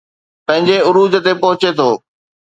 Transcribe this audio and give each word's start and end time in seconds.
پنهنجي 0.45 0.77
عروج 0.87 1.13
تي 1.25 1.33
پهچي 1.41 1.69
ٿو 1.77 1.89